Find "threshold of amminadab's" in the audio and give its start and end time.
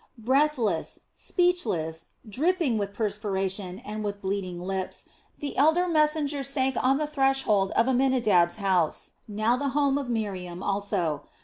7.05-8.55